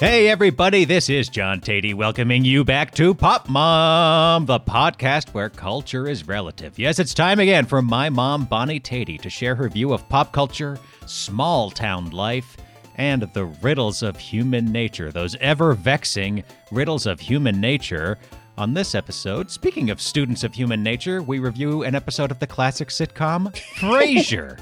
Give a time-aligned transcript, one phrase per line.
[0.00, 5.50] Hey, everybody, this is John Tatey welcoming you back to Pop Mom, the podcast where
[5.50, 6.78] culture is relative.
[6.78, 10.32] Yes, it's time again for my mom, Bonnie Tatey, to share her view of pop
[10.32, 12.56] culture, small town life,
[12.94, 18.16] and the riddles of human nature, those ever vexing riddles of human nature.
[18.56, 22.46] On this episode, speaking of students of human nature, we review an episode of the
[22.46, 24.58] classic sitcom Frasier.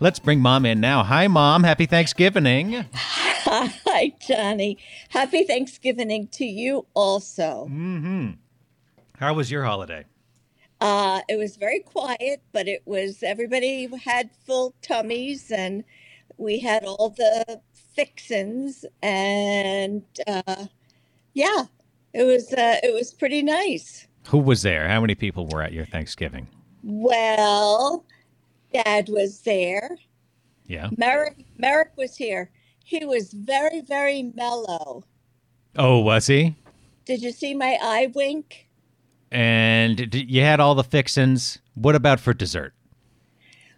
[0.00, 1.02] Let's bring mom in now.
[1.02, 1.64] Hi, mom.
[1.64, 2.84] Happy Thanksgiving.
[2.94, 4.78] Hi, Johnny.
[5.08, 7.66] Happy Thanksgiving to you also.
[7.68, 8.30] Mm-hmm.
[9.18, 10.04] How was your holiday?
[10.80, 15.82] Uh, it was very quiet, but it was everybody had full tummies and
[16.36, 17.60] we had all the
[17.96, 20.66] fixins and uh,
[21.34, 21.64] yeah,
[22.12, 24.06] it was uh, it was pretty nice.
[24.28, 24.86] Who was there?
[24.86, 26.46] How many people were at your Thanksgiving?
[26.84, 28.04] Well,
[28.72, 29.98] Dad was there.
[30.66, 30.90] Yeah.
[30.96, 32.50] Merrick Merrick was here.
[32.84, 35.04] He was very very mellow.
[35.76, 36.56] Oh, was he?
[37.04, 38.68] Did you see my eye wink?
[39.30, 41.58] And you had all the fixins.
[41.74, 42.74] What about for dessert?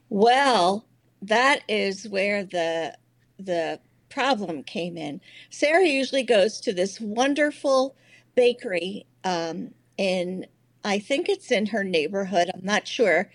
[0.08, 0.84] Well,
[1.22, 2.96] that is where the
[3.38, 5.20] the problem came in.
[5.50, 7.94] Sarah usually goes to this wonderful
[8.34, 10.46] bakery um, in
[10.84, 12.50] I think it's in her neighborhood.
[12.52, 13.30] I'm not sure.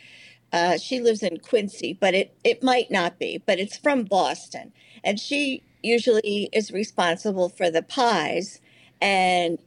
[0.56, 3.44] Uh, she lives in Quincy, but it it might not be.
[3.46, 4.72] But it's from Boston,
[5.04, 8.62] and she usually is responsible for the pies.
[9.02, 9.60] And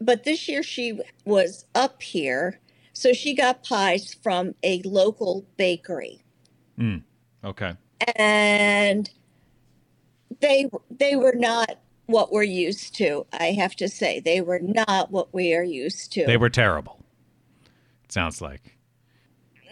[0.00, 2.60] but this year she was up here,
[2.92, 6.22] so she got pies from a local bakery
[6.78, 7.02] Mm.
[7.42, 7.72] Okay.
[8.16, 9.08] and
[10.40, 13.24] they they were not what we're used to.
[13.32, 16.26] I have to say they were not what we are used to.
[16.26, 17.00] They were terrible.
[18.04, 18.73] It sounds like.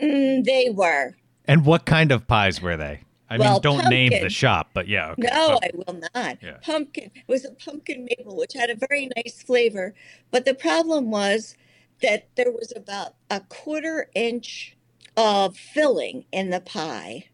[0.02, 1.14] Mm, they were.
[1.44, 3.00] And what kind of pies were they?
[3.32, 5.12] I mean, don't name the shop, but yeah.
[5.12, 5.22] Okay.
[5.22, 6.36] No, I will not.
[6.42, 6.58] Yeah.
[6.60, 9.94] Pumpkin it was a pumpkin maple, which had a very nice flavor.
[10.30, 11.56] But the problem was
[12.02, 14.76] that there was about a quarter inch
[15.16, 17.30] of filling in the pie.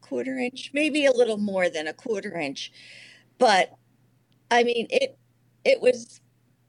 [0.00, 2.70] Quarter inch, maybe a little more than a quarter inch.
[3.38, 3.74] But
[4.52, 5.18] I mean it
[5.64, 6.20] it was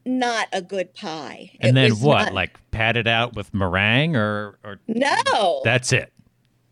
[0.06, 1.52] not a good pie.
[1.60, 2.26] and It then what?
[2.26, 5.62] not- Like pat it out with meringue or or No.
[5.64, 6.12] that's it.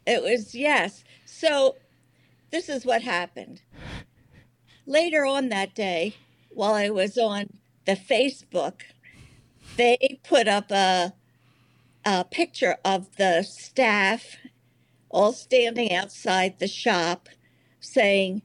[0.05, 1.03] It was, yes.
[1.25, 1.75] So
[2.51, 3.61] this is what happened.
[4.85, 6.15] Later on that day,
[6.49, 8.81] while I was on the Facebook,
[9.77, 11.13] they put up a,
[12.05, 14.35] a picture of the staff
[15.09, 17.29] all standing outside the shop
[17.79, 18.41] saying,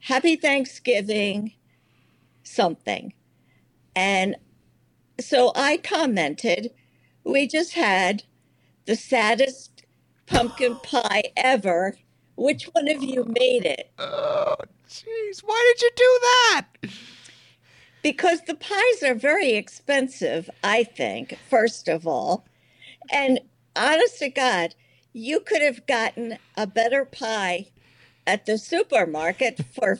[0.00, 1.52] Happy Thanksgiving,
[2.42, 3.12] something.
[3.96, 4.36] And
[5.20, 6.72] so I commented,
[7.24, 8.24] We just had
[8.86, 9.84] the saddest
[10.26, 11.96] pumpkin pie ever.
[12.36, 13.92] Which one of you made it?
[13.98, 14.56] Oh,
[14.88, 15.40] jeez.
[15.44, 16.66] Why did you do that?
[18.02, 22.46] Because the pies are very expensive, I think, first of all.
[23.12, 23.40] And
[23.76, 24.74] honest to God,
[25.12, 27.68] you could have gotten a better pie
[28.26, 29.98] at the supermarket for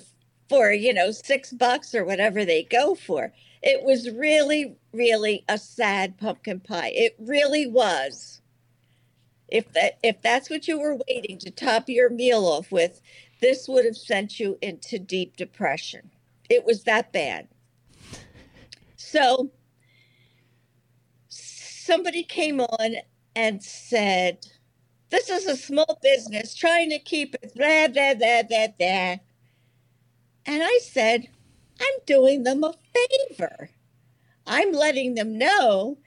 [0.49, 3.33] for, you know, 6 bucks or whatever they go for.
[3.66, 6.93] It was really really a sad pumpkin pie.
[6.94, 8.41] It really was.
[9.49, 13.03] If that if that's what you were waiting to top your meal off with,
[13.41, 16.12] this would have sent you into deep depression.
[16.49, 17.49] It was that bad.
[18.97, 19.50] So
[21.28, 22.97] somebody came on
[23.34, 24.47] and said,
[25.10, 29.16] This is a small business trying to keep it blah blah blah blah blah.
[30.47, 31.27] And I said,
[31.81, 32.75] I'm doing them a
[33.29, 33.71] favor.
[34.47, 35.99] I'm letting them know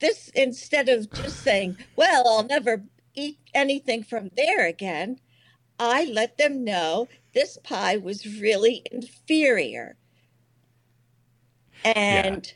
[0.00, 5.20] this instead of just saying, Well, I'll never eat anything from there again.
[5.78, 9.96] I let them know this pie was really inferior.
[11.84, 12.52] And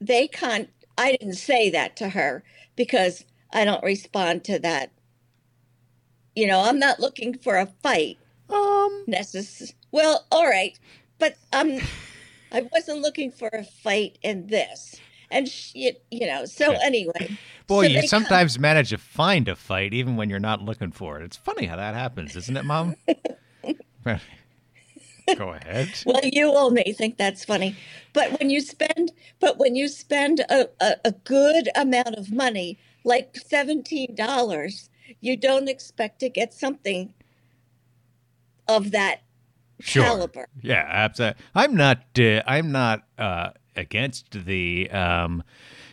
[0.00, 2.44] they can't, I didn't say that to her
[2.76, 4.92] because I don't respond to that.
[6.36, 8.18] You know, I'm not looking for a fight
[8.50, 10.78] Um, necess- Well, all right,
[11.18, 11.78] but um,
[12.50, 15.00] I wasn't looking for a fight in this.
[15.30, 16.78] And she, you know, so Yeah.
[16.82, 17.36] anyway.
[17.66, 20.60] boy, so you they come- sometimes manage to find a fight even when you're not
[20.62, 21.24] looking for it.
[21.24, 22.96] It's funny how that happens, isn't it, Mom?
[25.36, 25.88] Go ahead.
[26.04, 27.76] Well, you all may think that's funny,
[28.12, 32.76] but when you spend, but when you spend a, a, a good amount of money,
[33.04, 37.14] like seventeen dollars, you don't expect to get something
[38.68, 39.22] of that
[39.82, 40.04] Sure.
[40.04, 40.48] caliber.
[40.60, 41.42] Yeah, absolutely.
[41.54, 42.04] I'm not.
[42.18, 45.42] Uh, I'm not uh, against the um,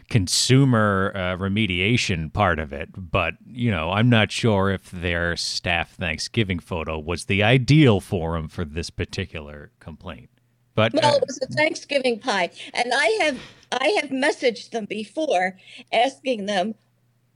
[0.09, 5.91] consumer uh, remediation part of it, but you know, I'm not sure if their staff
[5.95, 10.29] Thanksgiving photo was the ideal forum for this particular complaint.
[10.75, 13.39] But Well, uh, it was a Thanksgiving pie, and I have
[13.71, 15.57] I have messaged them before,
[15.91, 16.75] asking them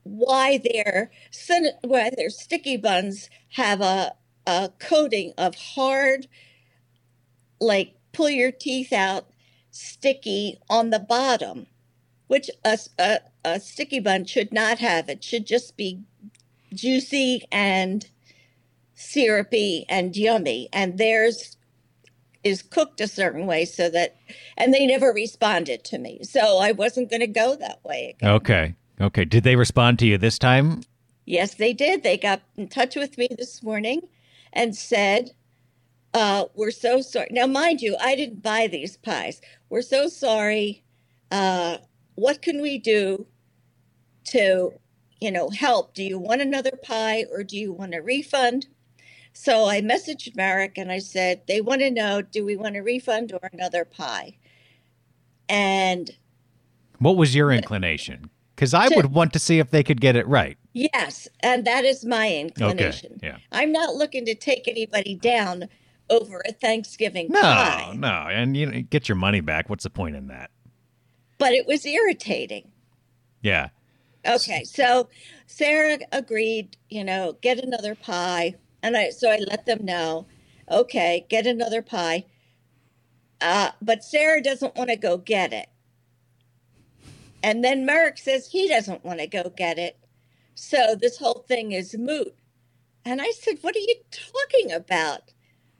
[0.04, 1.10] why their
[1.82, 4.14] why their sticky buns have a
[4.46, 6.28] a coating of hard,
[7.60, 9.26] like pull your teeth out,
[9.70, 11.66] sticky on the bottom,
[12.26, 15.08] which a, a, a sticky bun should not have.
[15.08, 16.02] It should just be
[16.72, 18.08] juicy and
[18.94, 21.56] syrupy and yummy, and theirs
[22.44, 24.16] is cooked a certain way so that
[24.56, 28.30] and they never responded to me so i wasn't going to go that way again
[28.30, 29.24] okay, okay.
[29.24, 30.82] Did they respond to you this time?
[31.24, 34.02] yes they did they got in touch with me this morning
[34.54, 35.32] and said
[36.14, 37.28] uh, we're so sorry.
[37.30, 39.40] Now mind you i didn't buy these pies.
[39.68, 40.84] We're so sorry
[41.30, 41.78] uh,
[42.14, 43.26] what can we do
[44.26, 44.72] to
[45.20, 45.94] you know help?
[45.94, 48.68] Do you want another pie or do you want a refund?
[49.32, 52.82] So i messaged merrick and i said they want to know do we want a
[52.82, 54.38] refund or another pie?
[55.48, 56.10] And
[56.98, 58.30] What was your inclination?
[58.54, 60.56] Because I To- would want to see if they could get it right.
[60.72, 63.12] yes and that is my inclination.
[63.16, 63.28] Okay.
[63.28, 63.36] Yeah.
[63.52, 65.68] i'm not looking to take anybody down
[66.10, 69.70] over a thanksgiving No, pie no, and you know, get your money back.
[69.70, 70.50] What's the point in that?
[71.38, 72.70] but it was irritating
[73.42, 73.68] Yeah.
[74.26, 75.08] Okay, so
[75.46, 78.54] Sarah agreed, you know, get another pie.
[78.82, 80.26] And I so I let them know,
[80.70, 82.24] okay, get another pie.
[83.40, 85.66] Uh, but Sarah doesn't want to go get it.
[87.44, 89.98] And then Merrick says he doesn't want to go get it.
[90.54, 92.34] So this whole thing is moot.
[93.04, 95.30] And I said, What are you talking about?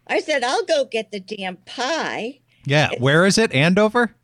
[0.06, 2.40] I said, I'll go get the damn pie.
[2.66, 2.90] Yeah.
[2.98, 3.54] Where is it?
[3.54, 4.14] Andover?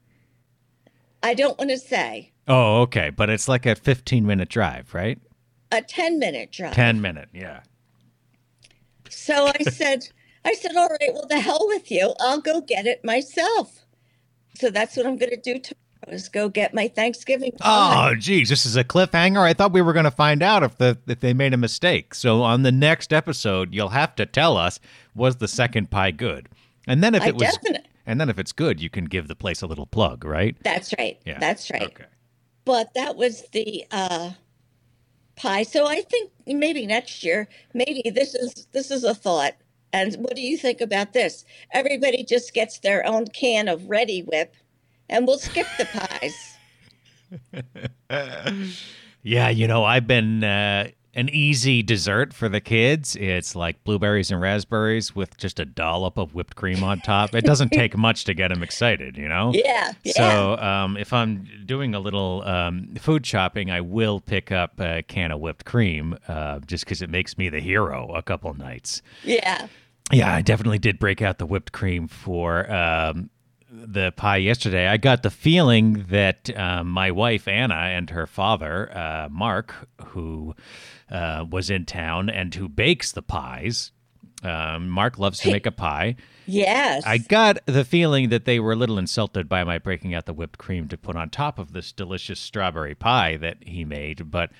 [1.23, 3.09] I don't want to say Oh, okay.
[3.09, 5.19] But it's like a 15 minute drive, right?
[5.73, 6.75] a 10 minute drive.
[6.75, 7.29] 10 minute.
[7.33, 7.61] Yeah.
[9.09, 10.09] So I said,
[10.45, 12.13] I said, all right, well, the hell with you.
[12.21, 13.87] I'll go get it myself.
[14.57, 15.59] So that's what I'm going to do
[16.09, 18.11] is go get my Thanksgiving pie.
[18.11, 19.41] Oh, geez, this is a cliffhanger.
[19.41, 22.15] I thought we were going to find out if the if they made a mistake.
[22.15, 24.81] So on the next episode, you'll have to tell us
[25.15, 26.49] was the second pie good,
[26.87, 29.29] and then if I it was, definite- and then if it's good, you can give
[29.29, 30.57] the place a little plug, right?
[30.63, 31.21] That's right.
[31.25, 31.39] Yeah.
[31.39, 31.83] That's right.
[31.83, 32.07] Okay.
[32.65, 34.31] But that was the uh,
[35.37, 35.63] pie.
[35.63, 39.55] So I think maybe next year, maybe this is this is a thought.
[39.93, 41.45] And what do you think about this?
[41.73, 44.55] Everybody just gets their own can of Reddi-wip,
[45.11, 46.57] and we'll skip the pies.
[49.23, 53.17] Yeah, you know, I've been uh, an easy dessert for the kids.
[53.17, 57.35] It's like blueberries and raspberries with just a dollop of whipped cream on top.
[57.35, 59.53] It doesn't take much to get them excited, you know?
[59.55, 59.93] Yeah.
[60.05, 60.13] Yeah.
[60.13, 65.03] So um, if I'm doing a little um, food shopping, I will pick up a
[65.03, 69.03] can of whipped cream uh, just because it makes me the hero a couple nights.
[69.23, 69.69] yeah.
[70.13, 73.31] Yeah, I definitely did break out the whipped cream for um,
[73.71, 74.87] the pie yesterday.
[74.87, 79.75] I got the feeling that um, my wife Anna and her father uh, Mark,
[80.07, 80.55] who
[81.11, 83.93] uh, was in town and who bakes the pies.
[84.43, 86.17] Um, Mark loves to make a pie.
[86.47, 87.05] Yes.
[87.07, 90.33] I got the feeling that they were a little insulted by my breaking out the
[90.33, 94.51] whipped cream to put on top of this delicious strawberry pie that he made, but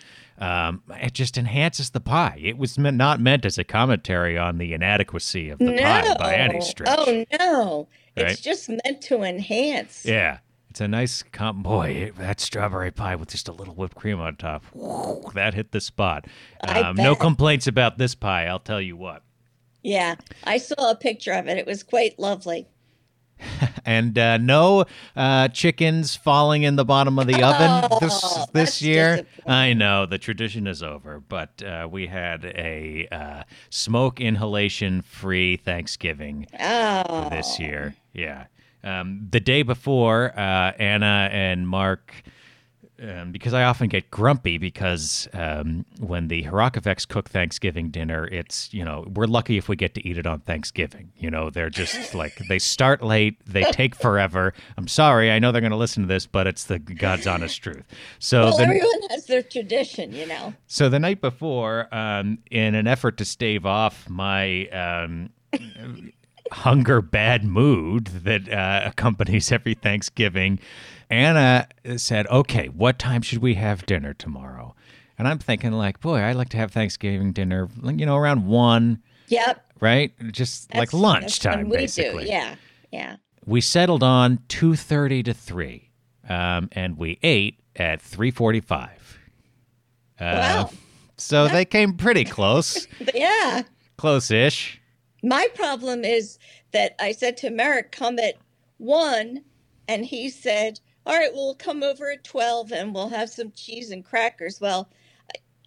[0.41, 2.41] um, it just enhances the pie.
[2.43, 6.35] It was meant, not meant as a commentary on the inadequacy of the pie by
[6.35, 6.89] any stretch.
[6.91, 7.89] Oh no.
[8.17, 8.31] Right?
[8.33, 10.05] It's just meant to enhance.
[10.05, 10.39] Yeah.
[10.71, 11.65] It's a nice comp.
[11.65, 14.65] Boy, that strawberry pie with just a little whipped cream on top.
[14.73, 16.27] whew, that hit the spot.
[16.63, 19.23] Um, no complaints about this pie, I'll tell you what.
[19.83, 20.15] Yeah.
[20.45, 21.59] I saw a picture of it.
[21.59, 22.69] It was quite lovely.
[23.85, 24.85] and uh, no
[25.17, 29.27] uh, chickens falling in the bottom of the oven this Oh, this that's year.
[29.47, 35.57] I know the tradition is over, but uh, we had a uh, smoke inhalation free
[35.57, 37.29] Thanksgiving Oh.
[37.31, 37.95] this year.
[38.13, 38.47] Yeah,
[38.85, 42.13] um, the day before, uh, Anna and Mark.
[43.03, 48.75] Um, because I often get grumpy because um, when the Harakoveks cook Thanksgiving dinner, it's,
[48.75, 51.11] you know, we're lucky if we get to eat it on Thanksgiving.
[51.17, 54.53] You know, they're just like, they start late, they take forever.
[54.77, 57.63] I'm sorry, I know they're going to listen to this, but it's the God's honest
[57.63, 57.85] truth.
[58.19, 60.53] So Well, the, everyone has their tradition, you know.
[60.67, 65.31] so the night before, um, in an effort to stave off my um,
[66.53, 70.59] hunger bad mood that uh, accompanies every Thanksgiving,
[71.11, 74.75] Anna said, "Okay, what time should we have dinner tomorrow?"
[75.19, 79.03] And I'm thinking, like, boy, I'd like to have Thanksgiving dinner, you know, around one,
[79.29, 79.65] Yep.
[79.81, 80.13] right?
[80.33, 82.25] Just like that's- that's lunchtime, we basically.
[82.25, 82.31] Do.
[82.31, 82.55] Yeah.
[82.91, 83.17] Yeah.
[83.45, 85.91] We settled on two thirty to three,
[86.29, 89.19] um, and we ate at 3:45.
[90.19, 90.71] Uh, Wow.
[91.17, 93.63] So they came pretty close, Yeah.
[93.99, 94.81] close-ish.
[95.23, 96.39] My problem is
[96.73, 98.37] that I said to Merrick, come at
[98.79, 99.43] one,
[99.87, 103.91] and he said, All right, we'll come over at 12 and we'll have some cheese
[103.91, 104.61] and crackers.
[104.61, 104.89] Well,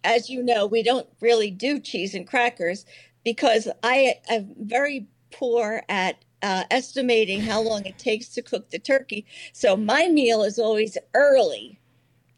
[0.02, 2.86] as you know, we don't really do cheese and crackers
[3.26, 8.78] because I am very poor at uh, estimating how long it takes to cook the
[8.78, 9.26] turkey.
[9.52, 11.78] So my meal is always early.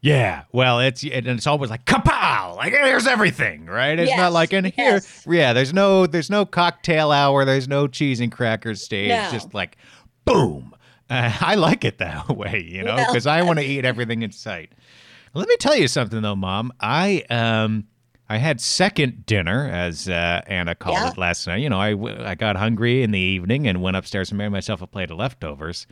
[0.01, 4.01] Yeah, well, it's and it's always like kapow, like here's everything, right?
[4.01, 4.73] It's not like in here.
[4.77, 5.25] yes.
[5.29, 9.11] Yeah, there's no there's no cocktail hour, there's no cheese and crackers stage.
[9.11, 9.29] No.
[9.31, 9.77] Just like
[10.25, 10.76] boom.
[11.09, 14.33] Uh, I like it that way, you know, because I want to eat everything in
[14.33, 14.73] sight.
[15.35, 16.73] Let me tell you something though, Mom.
[16.81, 17.87] I um
[18.29, 21.11] I had second dinner, as uh, Anna called Yeah.
[21.11, 21.59] it last night.
[21.61, 21.95] You know, I
[22.31, 25.19] I got hungry in the evening and went upstairs and made myself a plate of
[25.19, 25.87] leftovers.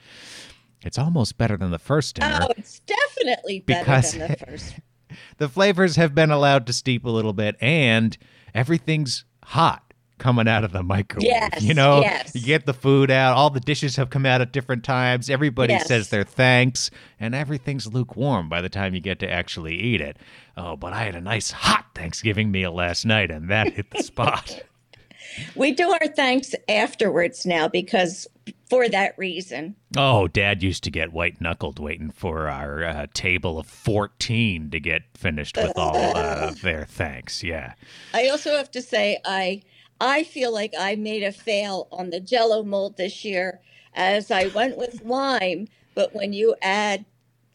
[0.85, 2.41] It's almost better than the first dinner.
[2.43, 4.75] Oh, it's definitely better Because- than the first.
[5.39, 8.19] the flavors have been allowed to steep a little bit and
[8.55, 12.35] everything's hot coming out of the microwave Yes, you know yes.
[12.35, 15.73] you get the food out all the dishes have come out at different times everybody
[15.73, 15.87] Yes.
[15.89, 20.17] says their thanks and everything's lukewarm by the time you get to actually eat it
[20.57, 24.03] oh but i had a nice hot thanksgiving meal last night and that hit the
[24.03, 24.63] spot
[25.57, 28.29] We do our thanks afterwards now because
[28.71, 29.75] for that reason.
[29.97, 34.79] oh dad used to get white knuckled waiting for our uh, table of 14 to
[34.79, 37.73] get finished with all uh, their thanks yeah
[38.13, 39.63] I also have to say I
[40.01, 43.61] I feel like I made a fail on the jello mold this year
[43.95, 47.05] as I went with lime, but when you add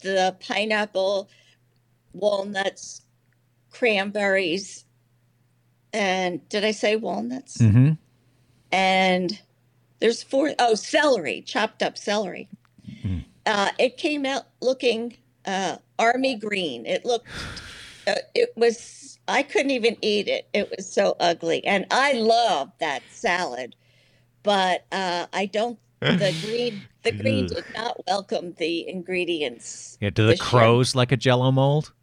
[0.02, 1.30] the pineapple,
[2.14, 3.02] walnuts,
[3.72, 4.86] cranberries,
[5.92, 7.58] and did I say walnuts?
[7.58, 7.94] mm-hmm.
[8.72, 9.40] And
[10.00, 12.48] there's four oh celery chopped up celery.
[13.46, 16.86] Uh, it came out looking uh, army green.
[16.86, 17.28] It looked
[18.08, 22.72] uh, it was i couldn't even eat it it was so ugly and i love
[22.80, 23.76] that salad
[24.44, 30.28] but uh, i don't the green the green did not welcome the ingredients Yeah, do
[30.28, 31.94] the crows like a jello mold?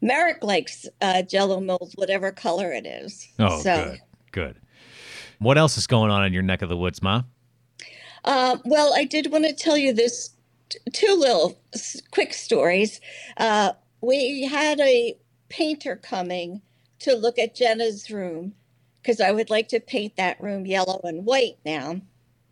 [0.00, 4.00] merrick likes uh, jello mold whatever color it is Oh, so good.
[4.32, 4.56] Good.
[5.38, 7.22] What else is going on in your neck of the woods, Ma?
[8.24, 10.30] Uh, well, I did want to tell you this
[10.68, 13.00] t- two little s- quick stories.
[13.36, 15.16] Uh, we had a
[15.50, 16.62] painter coming
[17.00, 18.54] to look at Jenna's room
[19.02, 22.02] because I would like to paint that room yellow and white now,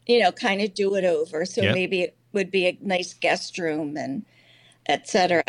[0.07, 1.45] you know, kind of do it over.
[1.47, 1.69] So Yep.
[1.69, 4.25] maybe it would be a nice guest room and
[4.88, 5.45] etc.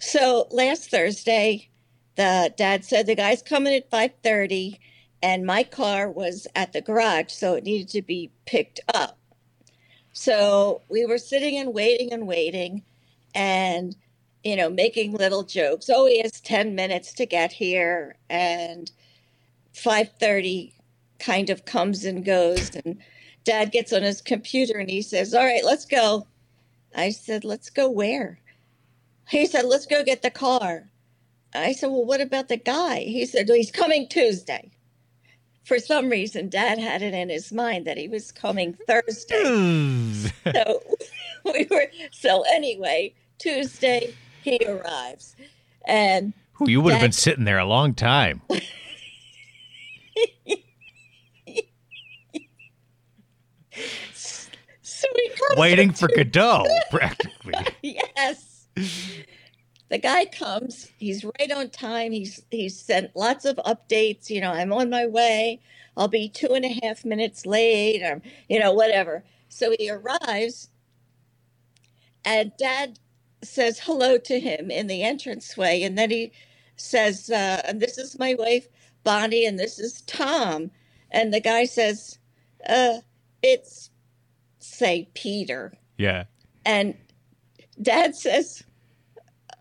[0.00, 1.70] So last Thursday,
[2.16, 4.78] the dad said the guy's coming at 5:30
[5.22, 9.18] and my car was at the garage so it needed to be picked up.
[10.12, 12.84] So we were sitting and waiting and waiting
[13.34, 13.96] and
[14.44, 15.90] you know making little jokes.
[15.90, 18.90] Oh, he has 10 minutes to get here and
[19.74, 20.72] 5:30
[21.18, 22.98] kind of comes and goes and
[23.44, 26.26] dad gets on his computer and he says, "All right, let's go."
[26.94, 28.40] I said, "Let's go where?"
[29.28, 30.90] He said, "Let's go get the car."
[31.54, 34.70] I said, "Well, what about the guy?" He said, well, "He's coming Tuesday."
[35.64, 39.42] For some reason, Dad had it in his mind that he was coming Thursday.
[39.44, 40.26] Hmm.
[40.52, 40.82] so
[41.44, 41.86] we were.
[42.12, 45.36] So anyway, Tuesday he arrives,
[45.84, 48.42] and Ooh, you would have been sitting there a long time.
[54.12, 55.08] so
[55.56, 57.54] Waiting for Godot, practically.
[57.82, 58.68] yes.
[59.88, 60.90] The guy comes.
[60.98, 62.12] He's right on time.
[62.12, 64.30] He's he's sent lots of updates.
[64.30, 65.60] You know, I'm on my way.
[65.96, 69.24] I'll be two and a half minutes late, or you know, whatever.
[69.48, 70.68] So he arrives,
[72.24, 73.00] and Dad
[73.42, 76.32] says hello to him in the entranceway, and then he
[76.76, 78.68] says, uh, "And this is my wife,
[79.04, 80.70] Bonnie, and this is Tom."
[81.10, 82.18] And the guy says,
[82.68, 82.98] uh,
[83.42, 83.90] "It's
[84.58, 86.24] say Peter." Yeah.
[86.64, 86.94] And
[87.80, 88.62] dad says,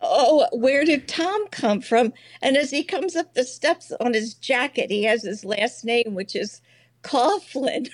[0.02, 2.14] Oh, where did Tom come from?
[2.42, 6.14] And as he comes up the steps on his jacket, he has his last name,
[6.14, 6.62] which is
[7.04, 7.90] Coughlin.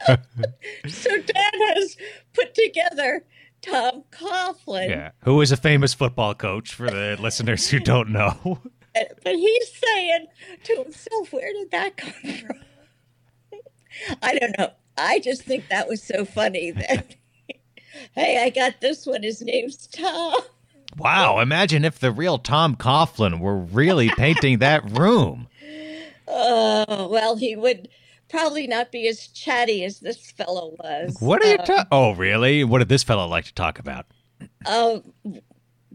[0.05, 1.97] so dad has
[2.33, 3.23] put together
[3.61, 4.89] Tom Coughlin.
[4.89, 5.11] Yeah.
[5.23, 8.59] Who is a famous football coach for the listeners who don't know?
[9.23, 10.27] But he's saying
[10.63, 12.59] to himself, Where did that come from?
[14.21, 14.71] I don't know.
[14.97, 17.15] I just think that was so funny that,
[18.15, 19.23] hey, I got this one.
[19.23, 20.39] His name's Tom.
[20.97, 21.39] Wow.
[21.39, 25.47] Imagine if the real Tom Coughlin were really painting that room.
[26.29, 27.87] Oh, well, he would
[28.29, 31.17] probably not be as chatty as this fellow was.
[31.19, 31.87] What are you Um, talking?
[31.91, 32.63] Oh, really?
[32.63, 34.05] What did this fellow like to talk about?
[34.65, 35.03] Oh,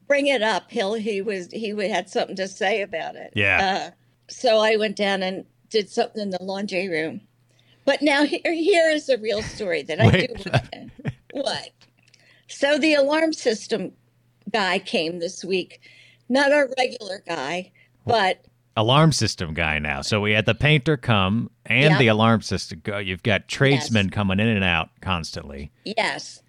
[0.06, 0.70] bring it up.
[0.70, 3.32] He'll he was he had something to say about it.
[3.34, 3.58] Yeah.
[3.62, 3.90] Uh,
[4.28, 7.20] so I went down and did something in the laundry room.
[7.84, 10.42] But now here here is a real story that I Wait.
[10.42, 11.10] do.
[11.32, 11.70] what?
[12.48, 13.92] So the alarm system
[14.52, 15.80] guy came this week,
[16.28, 17.72] not our regular guy,
[18.06, 18.44] but
[18.76, 20.00] Alarm system guy now.
[20.00, 21.98] So we had the painter come and Yeah.
[21.98, 22.98] the alarm system go.
[22.98, 25.70] You've got tradesmen coming in and out constantly.
[25.84, 26.42] Yes.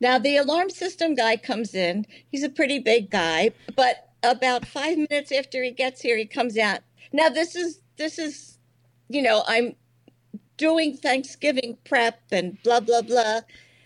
[0.00, 2.06] Now the alarm system guy comes in.
[2.28, 6.58] He's a pretty big guy, but about five minutes after he gets here, he comes
[6.58, 6.80] out.
[7.12, 8.58] Now this is this is,
[9.08, 9.74] you know, I'm
[10.56, 13.40] doing Thanksgiving prep and blah blah blah.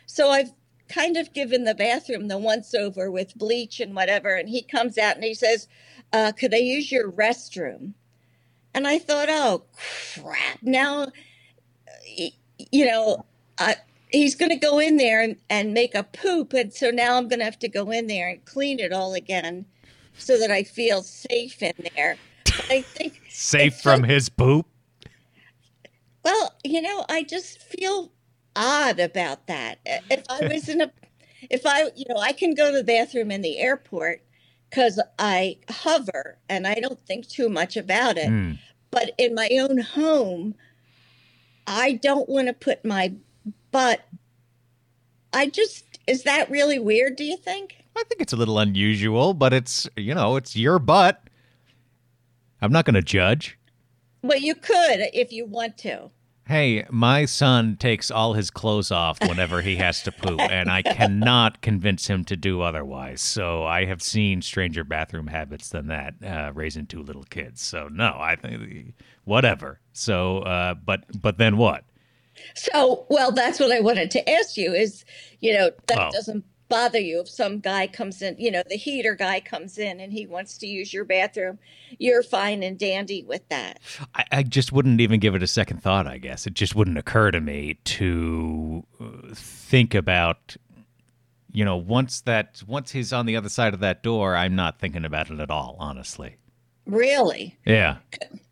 [0.07, 0.53] So I've
[0.89, 4.35] kind of given the bathroom the once over with bleach and whatever.
[4.35, 5.67] And he comes out and he says,
[6.13, 7.95] uh, "Could I use your restroom?"
[8.75, 9.65] And I thought, "Oh
[10.15, 10.59] crap!
[10.63, 11.09] Now,
[12.71, 13.25] you know,
[13.59, 13.77] I,
[14.11, 17.29] he's going to go in there and, and make a poop, and so now I'm
[17.29, 19.67] going to have to go in there and clean it all again,
[20.19, 24.29] so that I feel safe in there." But I think Safe It's so- from his
[24.29, 24.67] poop.
[26.25, 28.13] Well, you know, I just feel
[28.55, 29.79] odd about that.
[29.87, 30.93] If I was in a,
[31.51, 34.23] if I, you know, I can go to the bathroom in the airport
[34.73, 38.29] because I hover and I don't think too much about it.
[38.29, 38.53] Hmm.
[38.91, 40.55] But in my own home,
[41.67, 43.13] I don't want to put my
[43.71, 44.01] butt.
[45.35, 47.85] I just, is that really weird, do you think?
[47.95, 51.23] I think it's a little unusual, but it's you know it's your butt.
[52.63, 53.59] I'm not going to judge.
[54.23, 56.11] Well, you could if you want to.
[56.53, 60.83] Hey, my son takes all his clothes off whenever he has to poop, and I
[60.83, 63.23] cannot convince him to do otherwise.
[63.23, 67.63] So I have seen stranger bathroom habits than that, uh, raising two little kids.
[67.63, 68.93] So no, I think
[69.25, 69.81] whatever.
[69.95, 71.85] So, uh, but but then what?
[72.55, 75.07] So, well, that's what I wanted to ask you is,
[75.41, 76.11] you know, that Oh.
[76.13, 80.01] doesn't bother you if some guy comes in, you know, the heater guy comes in
[80.01, 81.59] and he wants to use your bathroom.
[81.99, 83.79] You're fine and dandy with that.
[84.15, 86.07] I, I just wouldn't even give it a second thought.
[86.07, 89.05] I guess it just wouldn't occur to me to uh,
[89.35, 90.57] think about.
[91.55, 94.79] You know, once that once he's on the other side of that door, I'm not
[94.81, 95.77] thinking about it at all.
[95.79, 96.37] Honestly,
[96.87, 97.59] Really?
[97.67, 97.99] yeah.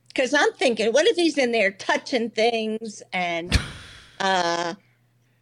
[0.09, 3.59] Because I'm thinking, what if he's in there touching things and,
[4.19, 4.75] uh,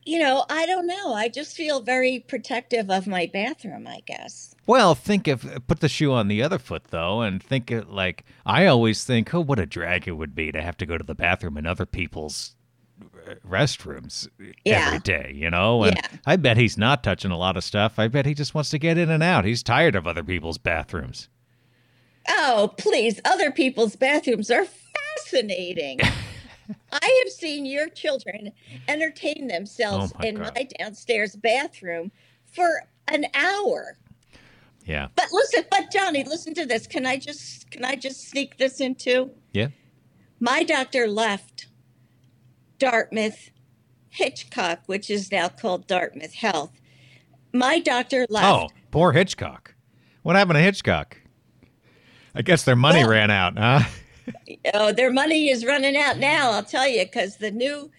[0.08, 1.12] you know, I don't know.
[1.12, 4.54] I just feel very protective of my bathroom, I guess.
[4.66, 8.24] Well, think of put the shoe on the other foot though, and think it like
[8.46, 11.04] I always think, oh, what a drag it would be to have to go to
[11.04, 12.54] the bathroom in other people's
[13.46, 14.28] restrooms
[14.64, 14.86] Yeah.
[14.86, 15.82] every day, you know.
[15.84, 16.08] And Yeah.
[16.26, 17.98] I bet he's not touching a lot of stuff.
[17.98, 19.44] I bet he just wants to get in and out.
[19.44, 21.28] He's tired of other people's bathrooms.
[22.28, 23.20] Oh, please.
[23.24, 24.66] Other people's bathrooms are
[25.16, 26.00] fascinating.
[26.92, 28.52] I have seen your children
[28.88, 30.52] entertain themselves Oh, my in God.
[30.54, 32.10] my downstairs bathroom
[32.52, 33.96] for an hour.
[34.84, 36.86] Yeah, But listen, but Johnny, listen to this.
[36.86, 39.30] Can I just can I just sneak this in too?
[39.52, 39.68] yeah.
[40.40, 41.66] My doctor left
[42.78, 43.50] Dartmouth
[44.08, 46.72] Hitchcock, which is now called Dartmouth Health.
[47.52, 48.46] My doctor left.
[48.46, 49.74] Oh, poor Hitchcock.
[50.22, 51.16] What happened to Hitchcock?
[52.34, 53.80] I guess their money Well- ran out, huh?
[54.74, 56.52] Oh, their money is running out now.
[56.52, 57.90] I'll tell you, because the new,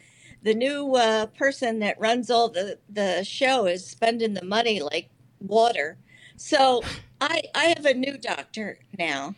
[0.44, 5.10] the new uh, person that runs all the the show is spending the money like
[5.42, 5.98] water.
[6.38, 6.84] So
[7.22, 9.36] I I have a new doctor now,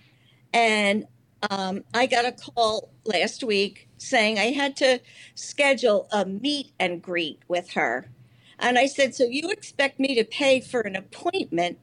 [0.53, 1.07] and
[1.49, 4.99] um, I got a call last week saying I had to
[5.35, 8.09] schedule a meet and greet with her,
[8.59, 11.79] and I said, "So you expect me to pay for an appointment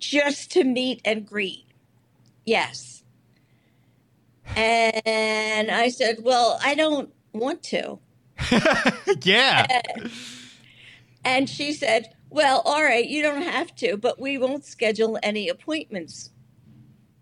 [0.00, 1.66] just to meet and greet?"
[2.46, 3.04] Yes.
[4.56, 7.98] And I said, Well, I don't want to.
[9.22, 9.82] yeah.
[11.24, 15.48] And she said, Well, all right, you don't have to, but we won't schedule any
[15.48, 16.30] appointments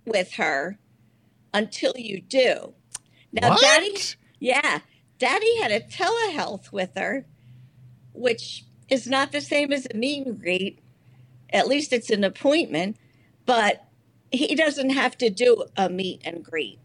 [0.04, 0.78] with her
[1.52, 2.74] until you do.
[3.32, 3.60] Now, what?
[3.60, 3.96] Daddy,
[4.38, 4.80] yeah,
[5.18, 7.26] Daddy had a telehealth with her,
[8.12, 10.80] which is not the same as a meet and greet.
[11.50, 12.96] At least it's an appointment,
[13.44, 13.84] but
[14.30, 16.78] he doesn't have to do a meet and greet.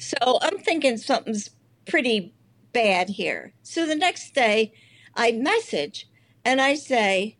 [0.00, 1.50] So I'm thinking something's
[1.86, 2.34] pretty
[2.72, 3.52] bad here.
[3.62, 4.72] So the next day,
[5.14, 6.08] I message
[6.44, 7.36] and I say,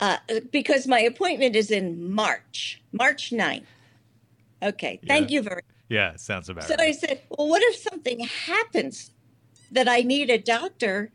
[0.00, 0.18] uh,
[0.50, 3.66] because my appointment is in March, March 9th.
[4.62, 5.34] Okay, thank Yeah.
[5.36, 6.88] you very yeah, sounds about so right.
[6.88, 9.10] I said, Well, what if something happens
[9.70, 11.12] that I need a doctor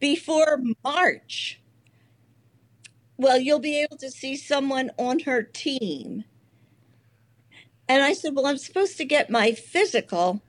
[0.00, 1.60] before March?
[3.16, 6.24] Well, you'll be able to see someone on her team.
[7.90, 10.40] And I said, Well, I'm supposed to get my physical,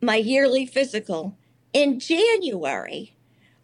[0.00, 1.36] my yearly physical
[1.74, 3.14] in January.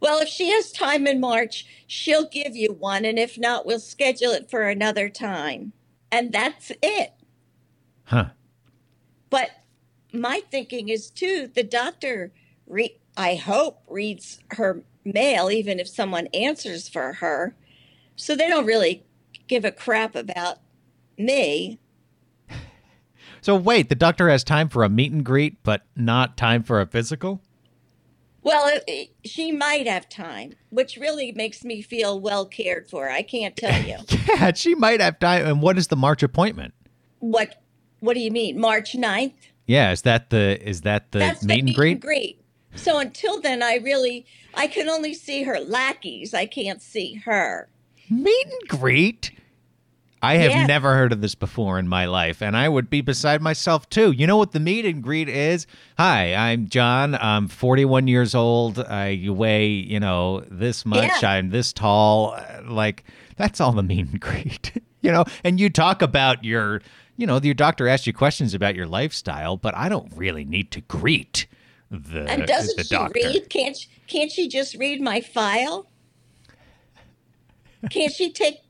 [0.01, 3.07] Well, if she has time in March, she'll give you one.
[3.07, 5.73] And if not, we'll schedule it for another time.
[6.13, 7.15] And that's it.
[8.05, 8.27] Huh.
[9.31, 9.53] But
[10.13, 12.33] my thinking is too, the doctor,
[12.67, 17.57] re- I hope, reads her mail, even if someone answers for her.
[18.15, 19.07] So they don't really
[19.49, 20.59] give a crap about
[21.17, 21.79] me.
[23.45, 26.81] So wait, the doctor has time for a meet and greet, but not time for
[26.81, 27.43] a physical?
[28.43, 33.11] Well, it, it- she might have time, which really makes me feel well cared for.
[33.11, 33.99] I can't tell you.
[34.35, 35.45] Yeah, she might have time.
[35.47, 36.73] And what is the March appointment?
[37.19, 37.63] what
[38.01, 38.59] What do you mean?
[38.59, 39.35] March 9th?
[39.67, 42.01] Yeah, is that the is that the That's meet the and greet?
[42.01, 42.41] greet.
[42.77, 46.33] So until then, I really, I can only see her lackeys.
[46.33, 47.69] I can't see her.
[48.09, 49.33] Meet and greet?
[50.25, 50.67] I have Yeah.
[50.67, 54.11] never heard of this before in my life, and I would be beside myself too.
[54.13, 55.67] You know what the meet and greet is?
[55.99, 57.15] Hi, I'm John.
[57.17, 58.79] I'm 41 years old.
[58.79, 61.11] I weigh, you know, this much.
[61.23, 61.31] Yeah.
[61.31, 62.39] I'm this tall.
[62.67, 63.05] Like,
[63.37, 65.25] that's all the meet and greet, you know?
[65.45, 66.81] And you talk about your,
[67.17, 70.71] you know, your doctor asks you questions about your lifestyle, but I don't really need
[70.73, 71.47] to greet
[71.91, 73.13] the, And doesn't the she doctor.
[73.23, 73.51] read?
[73.51, 75.87] Can't she, can't she just read my file?
[77.91, 78.61] Can't she take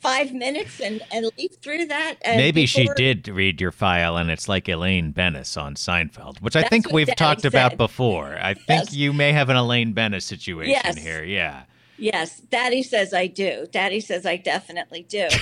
[0.00, 2.16] five minutes and, and leaf through that?
[2.22, 6.56] and Maybe she did read your file, and it's like Elaine Benes on Seinfeld, which
[6.56, 8.36] I think we've Daddy talked about before.
[8.40, 10.96] I think you may have an Elaine Benes situation Yes.
[10.98, 11.24] here.
[11.24, 11.64] Yeah.
[11.96, 13.66] Yes, Daddy says I do.
[13.72, 15.28] Daddy says I definitely do.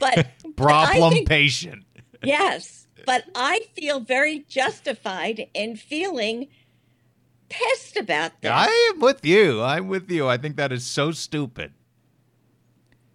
[0.00, 1.84] But Problem think- patient.
[2.24, 6.48] yes, but I feel very justified in feeling
[7.50, 8.50] pissed about this.
[8.50, 9.62] I am with you.
[9.62, 10.26] I'm with you.
[10.26, 11.72] I think that is so stupid.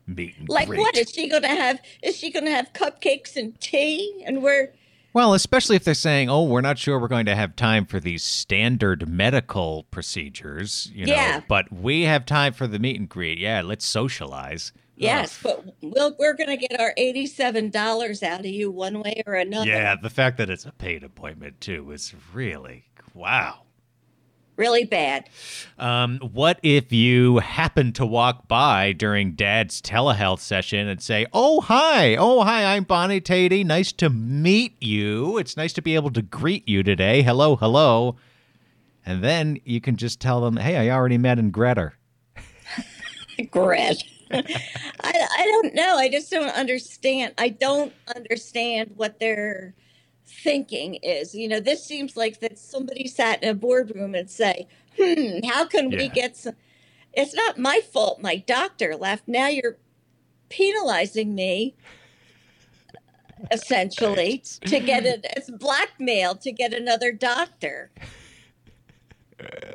[0.08, 0.80] Meet and like greet.
[0.80, 1.82] what is she going to have?
[2.04, 4.24] Is she going to have cupcakes and tea?
[4.26, 4.72] And we're
[5.14, 8.00] Well, especially if they're saying, "Oh, we're not sure we're going to have time for
[8.00, 11.42] these standard medical procedures," you know, Yeah.
[11.48, 13.40] but we have time for the meet and greet.
[13.40, 14.74] Yeah, let's socialize.
[14.96, 15.64] yes, Ugh.
[15.66, 19.34] but we'll, we're going to get our eighty-seven dollars out of you one way or
[19.34, 19.66] another.
[19.68, 23.62] Yeah, the fact that it's a paid appointment too is really wow.
[24.58, 25.30] Really bad.
[25.78, 31.62] Um, what if you happen to walk by during Dad's telehealth session and say, "Oh
[31.62, 33.66] hi, oh hi, I'm Bonnie Tatey.
[33.66, 35.38] Nice to meet you.
[35.38, 37.22] It's nice to be able to greet you today.
[37.22, 38.16] Hello, hello."
[39.06, 41.94] And then you can just tell them, "Hey, I already met in Greta."
[43.52, 44.04] Gret.
[44.32, 44.42] I,
[45.02, 45.98] I don't know.
[45.98, 47.34] I just don't understand.
[47.38, 49.76] I don't understand what their
[50.26, 51.36] thinking is.
[51.36, 54.68] You know, this seems like that somebody sat in a boardroom and say,
[55.00, 56.56] "Hmm, how can we get some?"
[57.14, 58.22] It's not my fault.
[58.22, 59.28] My doctor left.
[59.28, 59.78] Now you're
[60.50, 61.76] penalizing me,
[63.52, 65.26] essentially, to get it.
[65.36, 67.92] It's blackmail to get another doctor.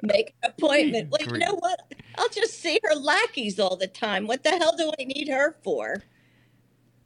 [0.02, 1.10] Make an appointment.
[1.12, 1.80] Well, you know what?
[2.16, 4.26] I'll just see her lackeys all the time.
[4.26, 6.02] What the hell do I need her for?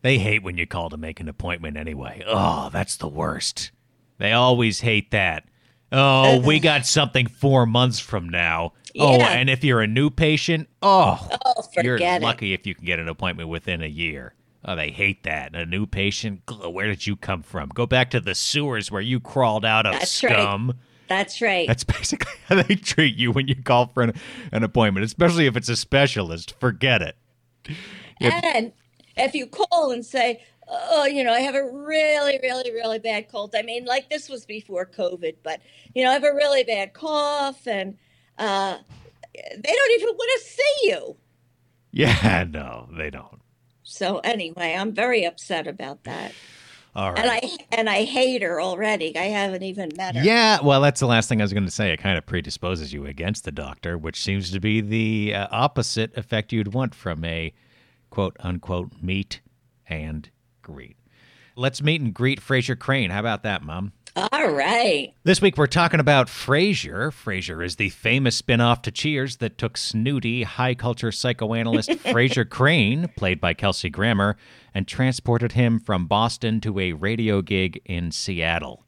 [0.05, 2.23] They hate when you call to make an appointment anyway.
[2.27, 3.71] Oh, that's the worst.
[4.19, 5.45] They always hate that.
[5.91, 8.75] Oh, uh, we got something four months from now.
[9.01, 12.21] Oh, and if you're a new patient, oh, Oh, you're it.
[12.21, 14.35] lucky if you can get an appointment within a year.
[14.63, 15.57] Oh, they hate that.
[15.57, 16.43] A new patient?
[16.51, 17.71] Where did you come from?
[17.71, 20.71] Go back to the sewers where you crawled out of That's right.
[21.09, 21.67] That's right.
[21.67, 24.13] That's basically how they treat you when you call for an,
[24.53, 26.55] an appointment, especially if it's a specialist.
[26.61, 27.17] Forget it.
[28.21, 28.73] And
[29.17, 33.29] if you call and say, oh, you know, I have a really, really, really bad
[33.29, 33.55] cold.
[33.57, 35.61] I mean, like this was before COVID, but,
[35.95, 37.97] you know, I have a really bad cough and
[38.39, 38.79] uh,
[39.35, 41.17] they don't even want to see you.
[41.93, 43.41] Yeah, no, they don't.
[43.83, 46.33] So anyway, I'm very upset about that.
[46.97, 47.19] All right.
[47.19, 47.41] And I
[47.73, 49.17] and I hate her already.
[49.17, 50.23] I haven't even met her.
[50.23, 51.93] Yeah, well, that's the last thing I was going to say.
[51.93, 56.17] It kind of predisposes you against the doctor, which seems to be the uh, opposite
[56.17, 57.53] effect you'd want from a
[58.15, 59.41] quote unquote meet
[59.89, 60.31] and
[60.63, 60.97] greet.
[61.57, 63.11] Let's meet and greet Frasier Crane.
[63.11, 63.93] How about that, Mom?
[64.15, 65.13] All right.
[65.25, 67.11] This week we're talking about Frasier.
[67.11, 73.09] Frasier is the famous spin-off to Cheers that took snooty high culture psychoanalyst Frasier Crane,
[73.17, 74.37] played by Kelsey Grammer,
[74.73, 78.85] and transported him from Boston to a radio gig in Seattle.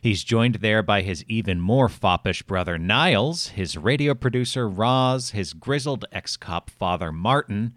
[0.00, 5.52] He's joined there by his even more foppish brother Niles, his radio producer Roz, his
[5.52, 7.74] grizzled ex-cop father Martin,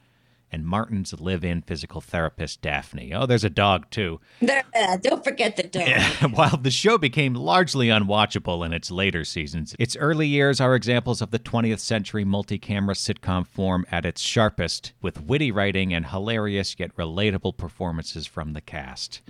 [0.51, 3.13] and Martin's live-in physical therapist Daphne.
[3.13, 4.19] Oh, there's a dog too.
[4.41, 6.31] There, uh, don't forget the dog.
[6.35, 11.21] While the show became largely unwatchable in its later seasons, its early years are examples
[11.21, 16.07] of the 20th century multi camera sitcom form at its sharpest, with witty writing and
[16.07, 19.21] hilarious yet relatable performances from the cast.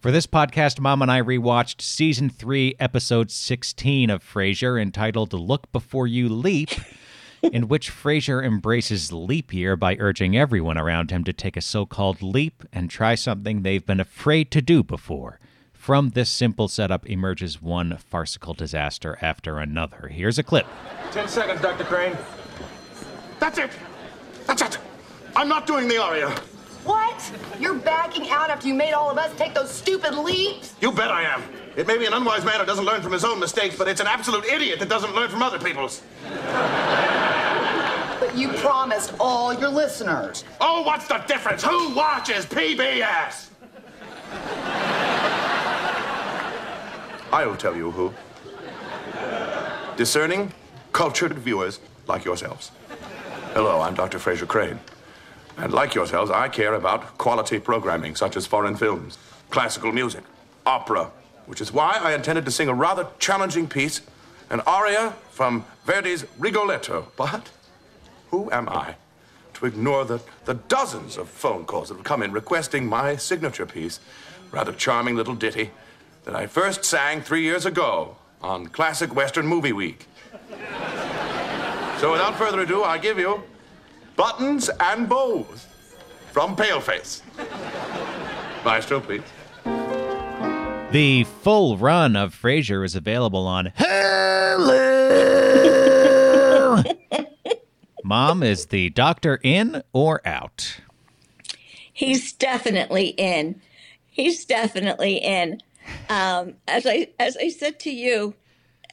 [0.00, 5.70] For this podcast, Mom and I rewatched season 3, episode 16 of Frasier entitled Look
[5.72, 6.70] Before You Leap.
[7.42, 11.86] In which Frasier embraces leap year by urging everyone around him to take a so
[11.86, 15.40] called leap and try something they've been afraid to do before.
[15.72, 20.08] From this simple setup emerges one farcical disaster after another.
[20.08, 20.66] Here's a clip.
[21.10, 21.84] Ten seconds, Dr.
[21.84, 22.16] Crane.
[23.38, 23.70] That's it.
[24.46, 24.78] That's it.
[25.34, 26.28] I'm not doing the aria.
[26.84, 27.32] What?
[27.58, 30.74] You're backing out after you made all of us take those stupid leaps?
[30.80, 31.42] You bet I am.
[31.76, 34.00] It may be an unwise man who doesn't learn from his own mistakes, but it's
[34.00, 36.02] an absolute idiot that doesn't learn from other people's.
[38.30, 40.44] But you promised all your listeners.
[40.60, 41.64] Oh, what's the difference?
[41.64, 43.48] Who watches PBS?
[47.32, 48.14] I'll tell you who.
[49.96, 50.52] Discerning,
[50.92, 52.70] cultured viewers like yourselves.
[53.52, 54.20] Hello, I'm Dr.
[54.20, 54.78] Frasier Crane.
[55.56, 59.18] And like yourselves, I care about quality programming, such as foreign films,
[59.50, 60.22] classical music,
[60.64, 61.10] opera,
[61.46, 64.02] which is why I intended to sing a rather challenging piece,
[64.50, 67.08] an aria from Verdi's Rigoletto.
[67.16, 67.50] But
[68.30, 68.96] who am I
[69.54, 73.66] to ignore the, the dozens of phone calls that have come in requesting my signature
[73.66, 74.00] piece,
[74.50, 75.70] rather charming little ditty,
[76.24, 80.06] that I first sang three years ago on Classic Western Movie Week.
[81.98, 83.42] So without further ado, I give you
[84.16, 85.66] Buttons and Bows
[86.32, 87.22] from Paleface.
[88.64, 89.22] Maestro, please.
[90.92, 94.89] The full run of Frasier is available on Hulu.
[98.10, 100.80] Mom, is the doctor in or out?
[101.92, 103.62] He's definitely in.
[104.04, 105.60] He's definitely in.
[106.08, 108.34] Um, as I as I said to you,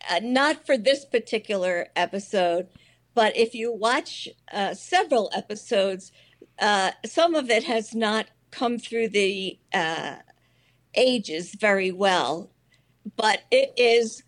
[0.08, 2.68] uh, not for this particular episode,
[3.16, 6.12] but if you watch uh, several episodes,
[6.60, 10.18] uh, some of it has not come through the uh,
[10.94, 12.52] ages very well,
[13.16, 14.22] but it is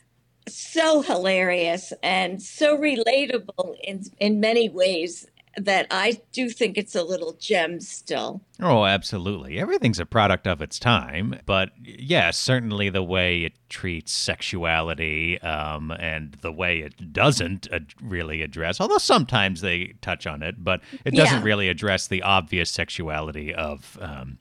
[0.48, 7.04] so hilarious and so relatable in in many ways that I do think it's a
[7.04, 8.40] little gem still.
[8.62, 9.60] Oh, absolutely.
[9.60, 15.92] Everything's a product of its time, but yeah, certainly the way it treats sexuality um,
[15.92, 20.82] and the way it doesn't ad- really address, although sometimes they touch on it, but
[21.04, 21.44] it doesn't Yeah.
[21.44, 24.38] really address the obvious sexuality of um,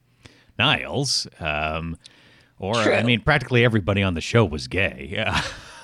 [0.58, 1.26] Niles.
[1.40, 1.96] Um,
[2.60, 5.24] or, I mean, practically everybody on the show was gay.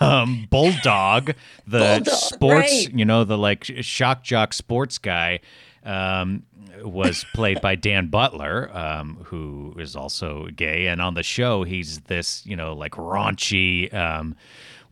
[0.01, 1.35] um, Bulldog,
[1.67, 2.95] the Bulldog, sports, right.
[2.95, 5.41] you know, the like shock jock sports guy,
[5.85, 6.43] um,
[6.83, 10.87] was played by Dan Butler, um, who is also gay.
[10.87, 14.35] And on the show, he's this, you know, like raunchy um,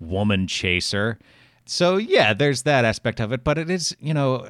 [0.00, 1.18] woman chaser.
[1.64, 3.44] So, yeah, there's that aspect of it.
[3.44, 4.46] But it is, you know.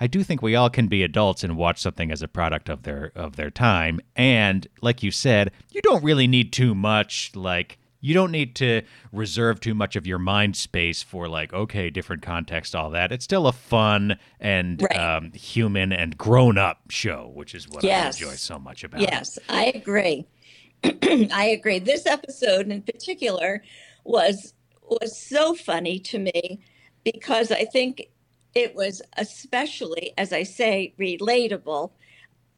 [0.00, 2.84] I do think we all can be adults and watch something as a product of
[2.84, 4.00] their of their time.
[4.14, 8.82] And like you said, you don't really need too much like you don't need to
[9.12, 13.24] reserve too much of your mind space for like okay different context all that it's
[13.24, 14.96] still a fun and Right.
[14.96, 18.16] um, human and grown up show which is what Yes.
[18.22, 20.26] i enjoy so much about it Yes, I agree.
[20.84, 21.80] I agree.
[21.80, 23.62] This episode in particular
[24.04, 24.54] was
[24.88, 26.60] was so funny to me
[27.04, 28.08] because I think
[28.54, 31.90] it was especially, as I say, relatable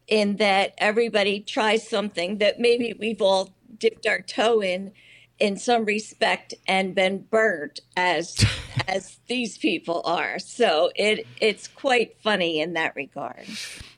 [0.07, 4.93] in that everybody tries something that maybe we've all dipped our toe in
[5.41, 8.45] in some respect and been burnt as
[8.89, 10.39] as these people are.
[10.39, 13.47] So it it's quite funny in that regard.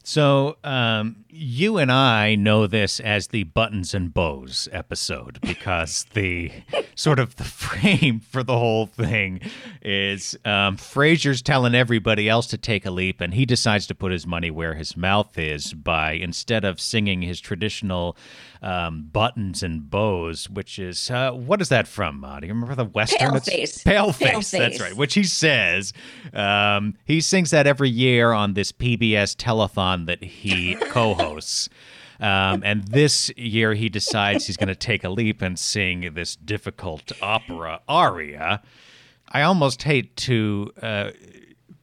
[0.04, 6.50] So, um, you and I know this as the buttons and bows episode because the
[6.94, 9.40] sort of the frame for the whole thing
[9.80, 14.26] is um, telling everybody else to take a leap, and he decides to put his
[14.26, 18.16] money where his mouth is by instead of singing his traditional
[18.60, 22.24] um, buttons and bows, which is uh, what is that from?
[22.24, 23.36] Uh, do you remember the western?
[23.36, 24.18] It's- Paleface.
[24.18, 24.50] Paleface.
[24.58, 25.92] That's right which he says
[26.32, 31.68] um, he sings that every year on this PBS telethon that he co-hosts.
[32.20, 36.36] Um, and this year he decides he's going to take a leap and sing this
[36.36, 38.62] difficult opera aria.
[39.28, 41.10] I almost hate to uh,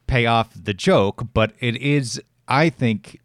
[0.06, 3.20] pay off the joke, but it is, I think,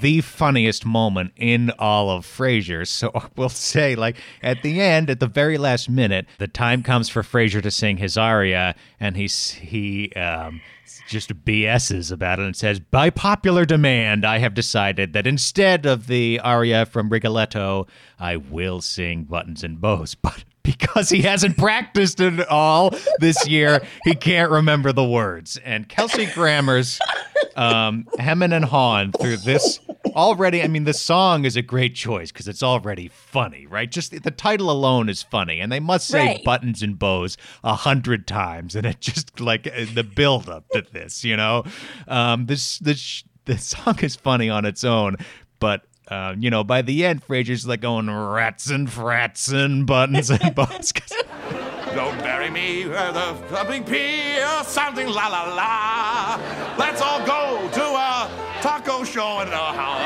[0.00, 2.86] the funniest moment in all of Frasier.
[2.86, 7.08] So we'll say, like, at the end, at the very last minute, the time comes
[7.08, 10.60] for Frasier to sing his aria, and he's he um,
[11.08, 16.06] just BSs about it and says, "By popular demand, I have decided that instead of
[16.06, 17.86] the aria from Rigoletto,
[18.18, 23.46] I will sing Buttons and Bows." But because he hasn't practiced it at all this
[23.46, 25.56] year, he can't remember the words.
[25.58, 26.98] And Kelsey Grammer's
[27.54, 29.78] um, hemming and hawing through this
[30.16, 33.90] already, I mean, the song is a great choice because it's already funny, right?
[33.90, 36.44] Just the title alone is funny, and they must say Right.
[36.44, 40.80] buttons and bows a hundred times, and it just like uh, the build up to
[40.92, 41.62] this, you know.
[42.08, 45.16] Um, this this the song is funny on its own,
[45.60, 45.82] but.
[46.08, 50.54] Uh, you know, by the end, Frasier's like going rats and frats and buttons and
[50.54, 50.92] bows.
[50.92, 51.12] 'cause-
[51.96, 56.40] Don't bury me with a thumping pea or something la la la.
[56.78, 58.15] Let's all go to a
[58.66, 59.96] taco show and know how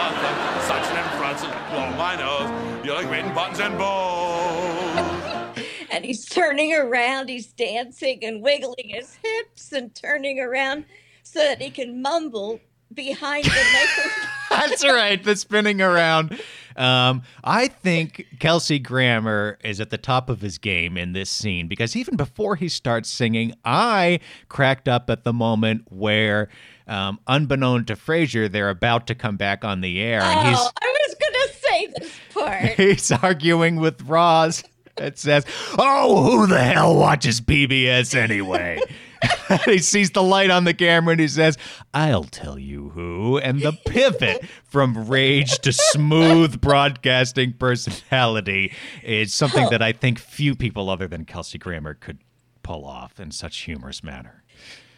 [0.68, 2.84] such and fronts and blow my nose.
[2.84, 5.64] You're like written buttons and bows.
[5.90, 10.84] and he's turning around, he's dancing and wiggling his hips and turning around
[11.22, 12.60] so that he can mumble
[12.92, 14.28] behind the microphone.
[14.50, 15.24] That's right.
[15.24, 16.38] The spinning around.
[16.76, 21.66] Um, I think Kelsey Grammer is at the top of his game in this scene
[21.68, 26.48] because even before he starts singing, I cracked up at the moment where,
[26.86, 30.70] um, unbeknown to Frasier, they're about to come back on the air, and he's Oh,
[30.82, 32.62] I was going to say this part.
[32.76, 34.64] he's arguing with Roz.
[34.96, 35.46] It says,
[35.78, 38.80] "Oh, who the hell watches PBS anyway?"
[39.64, 41.56] he sees the light on the camera and he says,
[41.94, 49.68] "I'll tell you who." And the pivot from rage to smooth broadcasting personality is something
[49.70, 52.18] that I think few people other than Kelsey Grammer could
[52.62, 54.39] pull off in such humorous manner.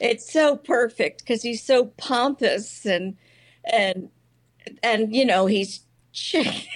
[0.02, 3.16] It's so perfect because he's so pompous and
[3.64, 4.10] and
[4.82, 5.80] and you know he's
[6.12, 6.66] he's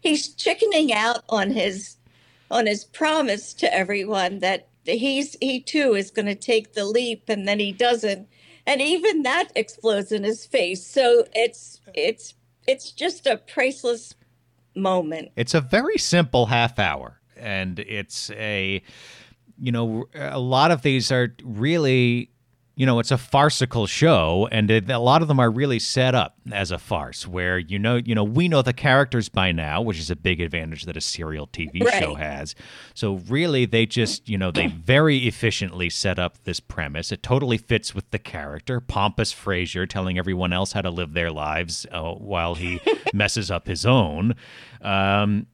[0.00, 1.96] he's chickening out on his
[2.50, 7.28] on his promise to everyone that he's he too is going to take the leap
[7.28, 8.28] and then he doesn't.
[8.66, 10.86] And even that explodes in his face.
[10.86, 12.34] So it's it's
[12.66, 14.14] it's just a priceless
[14.74, 15.32] moment.
[15.36, 18.82] It's a very simple half hour, and it's a,
[19.58, 22.30] you know, a lot of these are really,
[22.76, 26.14] you know, it's a farcical show, and it, a lot of them are really set
[26.14, 29.80] up as a farce, where you know, you know, we know the characters by now,
[29.80, 32.56] which is a big advantage that a serial TV show has.
[32.92, 37.12] So really, they just, you know, they very efficiently set up this premise.
[37.12, 41.30] It totally fits with the character, pompous Frasier telling everyone else how to live their
[41.30, 42.80] lives uh, while he
[43.12, 44.34] messes up his own.
[44.82, 45.46] Um,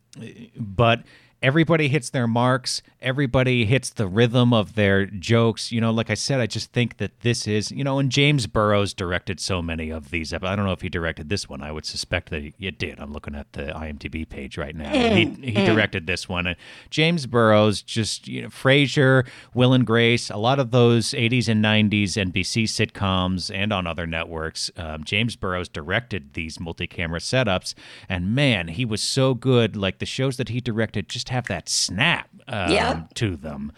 [0.57, 1.03] but
[1.43, 5.73] everybody hits their marks everybody hits the rhythm of their jokes.
[5.73, 8.47] You know like i said i just think that this is you know and james
[8.47, 11.63] burrows directed so many of these i don't know if he directed this one.
[11.63, 12.99] I would suspect that he it did.
[13.01, 14.91] I'm looking at the imdb page right now.
[14.91, 16.47] He, he directed this one.
[16.47, 16.57] And
[16.91, 21.65] james burrows just you know frasier will and grace a lot of those 80s and
[21.65, 27.75] 90s nbc sitcoms and on other networks um, james burrows directed these multi-camera setups.
[28.09, 29.77] And man he was so good.
[29.77, 33.03] Like the shows that he directed just have that snap um, Yeah.
[33.15, 33.73] to them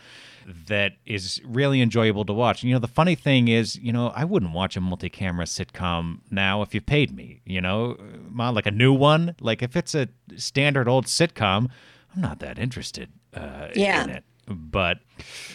[0.67, 2.63] that is really enjoyable to watch.
[2.63, 6.19] And, You know, the funny thing is, you know, I wouldn't watch a multi-camera sitcom
[6.31, 7.97] now if you paid me, you know,
[8.35, 9.37] like a new one.
[9.41, 11.69] Like if it's a standard old sitcom,
[12.15, 14.03] I'm not that interested uh, Yeah.
[14.05, 14.25] in it.
[14.49, 14.99] But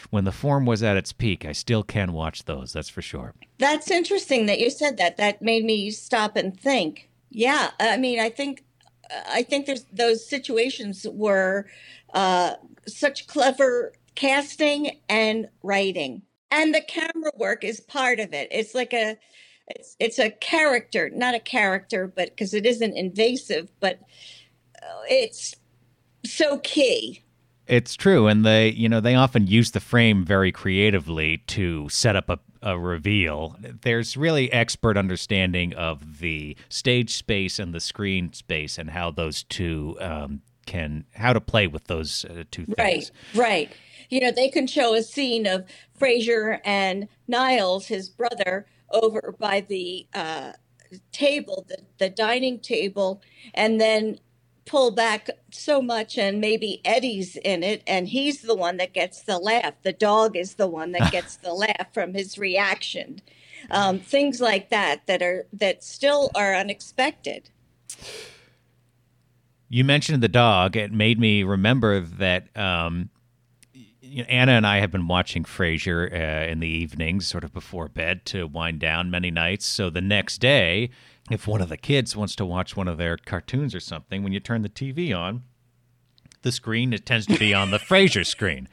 [0.10, 2.71] when the form was at its peak, I still can watch those.
[2.71, 3.33] That's for sure.
[3.60, 5.17] That's interesting that you said that.
[5.17, 7.10] That made me stop and think.
[7.29, 8.63] Yeah, I mean, I think,
[9.30, 11.67] I think there's those situations were
[12.13, 12.56] uh,
[12.88, 18.48] such clever casting and writing, and the camera work is part of it.
[18.52, 19.17] It's like a,
[19.67, 24.00] it's it's a character, not a character, but because it isn't invasive, but
[24.82, 25.56] uh, it's
[26.26, 27.24] so key.
[27.67, 32.15] It's true, and they, you know, they often use the frame very creatively to set
[32.15, 33.56] up a, a reveal.
[33.60, 39.43] There's really expert understanding of the stage space and the screen space, and how those
[39.43, 42.78] two um, can, how to play with those uh, two things.
[42.78, 43.72] Right, right.
[44.10, 45.65] You know, they can show a scene of
[46.00, 50.54] Frasier and Niles, his brother, over by the uh,
[51.12, 53.22] table, the, the dining table,
[53.54, 54.20] and then
[54.67, 59.21] pull back so much, and maybe Eddie's in it, and he's the one that gets
[59.21, 59.73] the laugh.
[59.82, 63.21] The dog is the one that gets the laugh from his reaction.
[63.71, 67.49] Um, things like that that are that still are unexpected.
[69.69, 70.75] You mentioned the dog.
[70.77, 73.10] It made me remember that um,
[74.27, 78.26] Anna and I have been watching Frasier uh, in the evenings, sort of before bed,
[78.26, 79.65] to wind down many nights.
[79.65, 80.89] So the next day,
[81.30, 84.34] if one of the kids wants to watch one of their cartoons or something, when
[84.34, 85.43] you turn the TV on,
[86.41, 88.67] the screen it tends to be on the Frasier screen.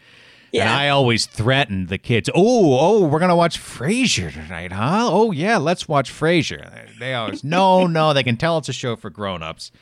[0.52, 0.62] Yeah.
[0.62, 5.08] And I always threaten the kids, oh, oh, we're gonna watch Frasier tonight, huh?
[5.10, 6.96] Oh yeah, let's watch Frasier.
[7.00, 9.72] They always, no, no, they can tell it's a show for grown-ups.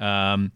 [0.00, 0.50] Um,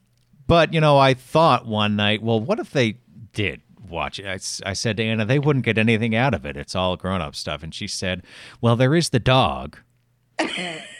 [0.48, 2.98] but you know, I thought one night, well, what if they
[3.32, 4.26] did watch it?
[4.66, 6.56] I said to Anna, they wouldn't get anything out of it.
[6.56, 7.62] It's all grown-up stuff.
[7.62, 8.24] And she said,
[8.60, 9.78] well, there is the dog.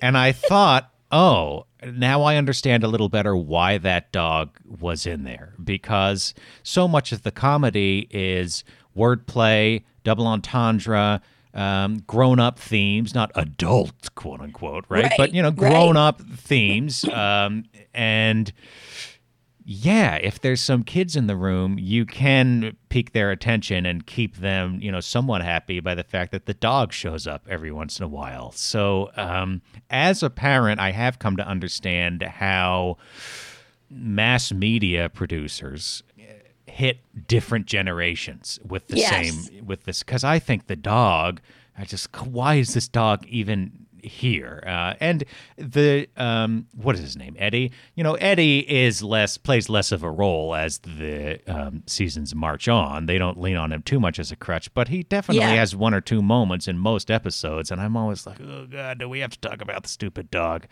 [0.00, 5.24] and I thought, oh, now I understand a little better why that dog was in
[5.24, 8.64] there because so much of the comedy is
[8.96, 11.20] wordplay, double entendre,
[11.54, 15.04] um, grown up themes, not adult, quote unquote, right?
[15.04, 15.56] Right, but, you know, right.
[15.56, 17.04] grown up themes.
[17.08, 18.52] Um, and
[19.64, 24.36] yeah, if there's some kids in the room, you can pique their attention and keep
[24.36, 27.98] them, you know, somewhat happy by the fact that the dog shows up every once
[27.98, 28.52] in a while.
[28.52, 32.96] So, um, as a parent, I have come to understand how
[33.90, 36.02] mass media producers
[36.66, 36.98] hit
[37.28, 39.10] different generations with the Yes.
[39.46, 41.40] same with this because I think the dog.
[41.76, 44.62] I just why is this dog even here?
[44.66, 45.24] Uh, and
[45.56, 47.36] the um, what is his name?
[47.38, 47.72] Eddie.
[47.94, 52.68] You know, Eddie is less plays less of a role as the um, seasons march
[52.68, 53.06] on.
[53.06, 55.54] They don't lean on him too much as a crutch, but he definitely Yeah.
[55.54, 59.08] has one or two moments in most episodes, and I'm always like, oh god, do
[59.08, 60.66] we have to talk about the stupid dog?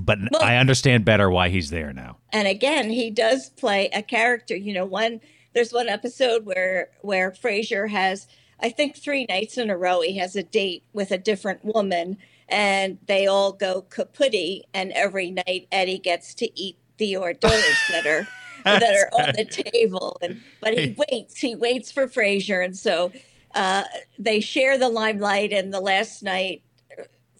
[0.00, 2.18] But Well- I understand better why he's there now.
[2.32, 5.20] and again he does play a character you know one
[5.52, 8.28] there's one episode where where frasier has
[8.60, 12.16] i think three nights in a row he has a date with a different woman
[12.50, 17.88] and they all go kaputty and every night eddie gets to eat the hors d'oeuvres
[17.90, 18.26] that are
[18.64, 23.10] that are on the table and but he waits he waits for frasier and so
[23.54, 23.82] uh,
[24.18, 26.62] they share the limelight and the last night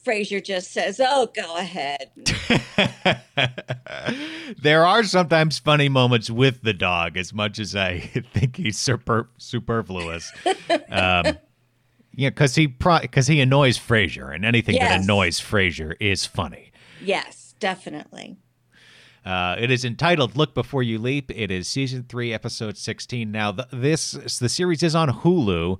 [0.05, 2.11] Frasier just says, "Oh, go ahead."
[4.63, 8.01] there are sometimes funny moments with the dog, as much as I
[8.35, 10.33] think he's super, superfluous.
[10.91, 11.37] Um,
[12.21, 16.71] yeah, because he because he annoys Frasier, and anything that annoys Frasier is funny.
[17.03, 18.37] Yes, definitely.
[19.25, 23.33] Uh, it is entitled "Look Before You Leap." It is season three, episode sixteen.
[23.33, 25.79] Now, th- this the series is on Hulu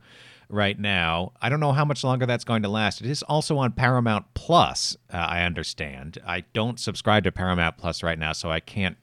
[0.49, 1.33] right now.
[1.43, 3.03] I don't know how much longer that's going to last.
[3.03, 4.97] It is also on Paramount Plus.
[5.13, 6.17] Uh, I understand.
[6.27, 8.97] I don't subscribe to Paramount Plus right now, so I can't.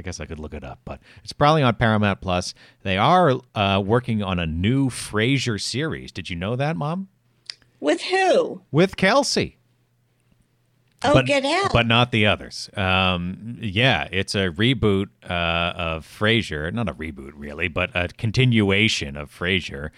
[0.00, 2.54] I guess I could look it up, but it's probably on Paramount Plus.
[2.84, 6.10] They are uh, working on a new Frasier series.
[6.10, 7.08] Did you know that, Mom?
[7.80, 8.62] With who?
[8.70, 9.58] With Kelsey
[11.02, 11.72] Oh, but, get out.
[11.72, 12.68] but not the others.
[12.76, 16.70] Um, yeah, it's a reboot uh, of Frasier.
[16.72, 19.90] Not a reboot, really, but a continuation of Frasier.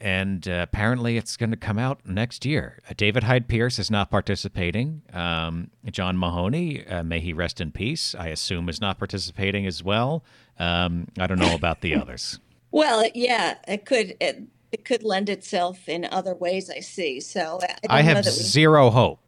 [0.00, 2.78] And uh, apparently, it's going to come out next year.
[2.88, 5.02] Uh, David Hyde Pierce is not participating.
[5.12, 9.84] Um, John Mahoney, uh, may he rest in peace, I assume is not participating as
[9.84, 10.24] well.
[10.58, 12.40] Um, I don't know about the others.
[12.70, 16.70] well, yeah, it could it, it could lend itself in other ways.
[16.70, 17.20] I see.
[17.20, 19.20] So I, don't I know have we- zero hope.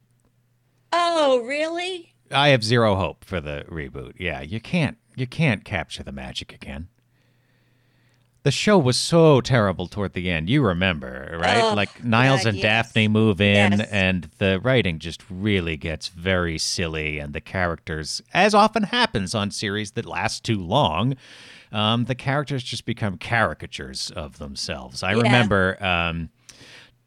[0.93, 2.15] Oh, really?
[2.31, 4.13] I have zero hope for the reboot.
[4.19, 6.89] Yeah, you can't you can't capture the magic again.
[8.45, 10.51] The show was so terrible toward the end.
[10.51, 11.63] You remember, right?
[11.63, 12.63] Oh, like Niles God, and yes.
[12.63, 13.89] Daphne move in Yes.
[13.93, 19.53] and the writing just really gets very silly and the characters as often happens on
[19.53, 21.15] series that last too long,
[21.71, 25.05] um, the characters just become caricatures of themselves.
[25.05, 25.23] I Yeah.
[25.23, 26.31] remember um,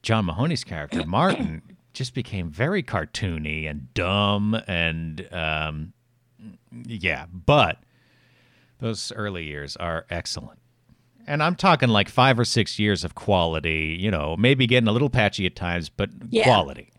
[0.03, 1.61] John Mahoney's character, Martin,
[1.91, 5.91] just became very cartoony and dumb and um,
[6.85, 7.79] yeah, but
[8.79, 10.59] those early years are excellent.
[11.27, 14.91] And I'm talking like five or six years of quality, you know, maybe getting a
[14.91, 16.43] little patchy at times, but Yeah.
[16.43, 16.91] quality.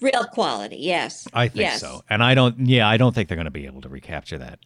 [0.00, 0.76] Real quality.
[0.76, 1.26] Yes.
[1.32, 1.80] I think yes.
[1.80, 2.02] so.
[2.10, 4.58] And I don't, yeah, I don't think they're going to be able to recapture that.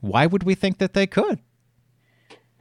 [0.00, 1.40] Why would we think that they could?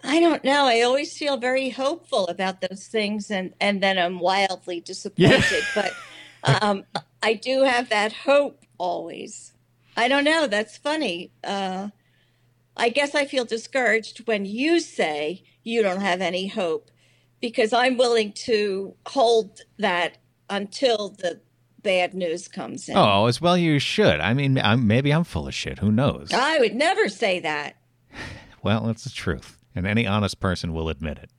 [0.04, 0.66] I don't know.
[0.66, 5.64] I always feel very hopeful about those things, and and then I'm wildly disappointed.
[5.76, 5.94] But
[6.62, 6.86] um,
[7.24, 9.54] I do have that hope always.
[9.96, 10.46] I don't know.
[10.48, 11.32] That's funny.
[11.44, 11.90] Uh,
[12.78, 16.90] I guess I feel discouraged when you say you don't have any hope,
[17.42, 20.18] because I'm willing to hold that
[20.50, 21.42] until the
[21.84, 22.98] bad news comes in.
[22.98, 24.20] Oh, as well you should.
[24.20, 25.80] I mean, I'm, maybe I'm full of shit.
[25.80, 26.32] Who knows?
[26.34, 27.76] I would never say that.
[28.64, 29.58] Well, it's the truth.
[29.76, 31.30] And any honest person will admit it.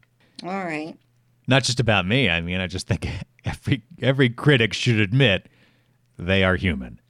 [0.44, 0.96] All right.
[1.46, 2.30] Not just about me.
[2.30, 3.06] I mean, I just think
[3.44, 5.48] every every critic should admit
[6.16, 7.00] they are human.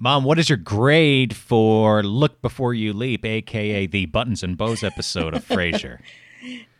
[0.00, 4.82] Mom, what is your grade for Look Before You Leap, aka the Buttons and Bows
[4.84, 5.98] episode of Frasier?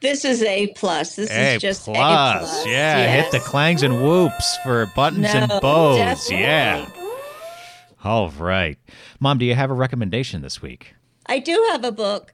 [0.01, 1.17] This is A plus.
[1.17, 1.97] This A is just plus.
[1.97, 2.67] A plus.
[2.69, 3.49] Yeah, hit the Yes.
[3.49, 5.97] clangs and whoops for Buttons and Bows.
[5.99, 6.45] definitely.
[6.45, 6.89] Yeah.
[8.05, 8.79] All right.
[9.19, 10.95] Mom, do you have a recommendation this week?
[11.27, 12.33] I do have a book.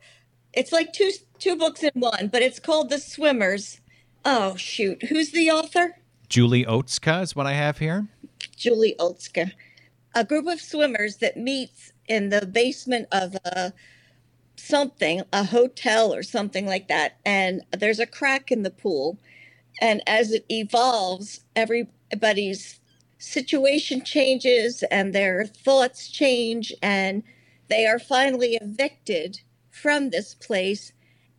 [0.52, 3.80] It's like two two books in one, but it's called The Swimmers.
[4.26, 5.96] Oh shoot, who's the author?
[6.28, 8.06] Julie Oatska is what I have here.
[8.54, 9.52] Julie Olska.
[10.14, 13.72] A group of swimmers that meets in the basement of a
[14.56, 19.18] something, a hotel or something like that, and there's a crack in the pool,
[19.80, 22.80] and as it evolves, everybody's
[23.18, 27.22] situation changes and their thoughts change, and
[27.68, 29.40] they are finally evicted
[29.70, 30.92] from this place.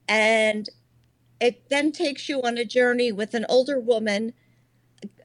[0.08, 0.70] And
[1.40, 4.34] it then takes you on a journey with an older woman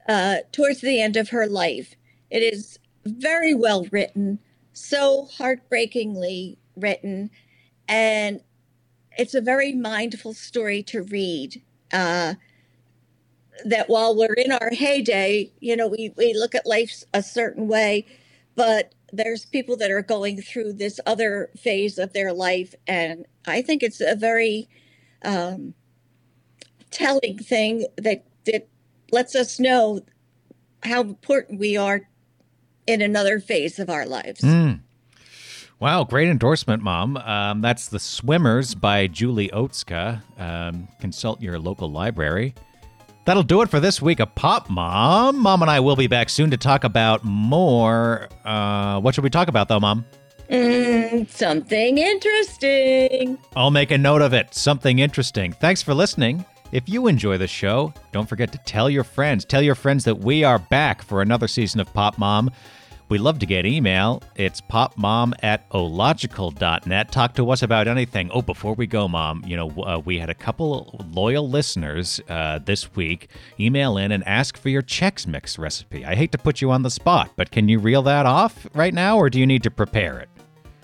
[0.07, 1.95] uh, towards the end of her life.
[2.29, 4.39] It is very well written,
[4.73, 7.29] so heartbreakingly written,
[7.87, 8.41] and
[9.17, 11.61] it's a very mindful story to read.
[11.91, 12.35] Uh,
[13.65, 17.67] that while we're in our heyday, you know, we, we look at life a certain
[17.67, 18.05] way,
[18.55, 22.73] but there's people that are going through this other phase of their life.
[22.87, 24.69] And I think it's a very
[25.23, 25.73] um,
[26.91, 28.67] telling thing that, that
[29.11, 30.01] lets us know
[30.83, 32.07] how important we are
[32.87, 34.41] in another phase of our lives.
[34.41, 34.79] Mm.
[35.79, 37.17] Wow, great endorsement, Mom.
[37.17, 40.21] Um, that's The Swimmers by Julie Otsuka.
[40.39, 42.53] Um, consult your local library.
[43.25, 45.37] That'll do it for this week of Pop Mom.
[45.37, 48.29] Mom and I will be back soon to talk about more.
[48.45, 50.05] Uh, what should we talk about, though, Mom?
[50.49, 53.37] Mm, something interesting.
[53.55, 54.53] I'll make a note of it.
[54.53, 55.53] Something interesting.
[55.53, 56.45] Thanks for listening.
[56.71, 59.43] If you enjoy the show, don't forget to tell your friends.
[59.43, 62.49] Tell your friends that we are back for another season of Pop Mom.
[63.09, 64.23] We love to get email.
[64.37, 67.11] It's popmom at ological.net.
[67.11, 68.31] Talk to us about anything.
[68.31, 72.59] Oh, before we go, Mom, you know, uh, we had a couple loyal listeners uh,
[72.59, 73.27] this week
[73.59, 76.05] email in and ask for your Chex Mix recipe.
[76.05, 78.93] I hate to put you on the spot, but can you reel that off right
[78.93, 80.29] now, or do you need to prepare it?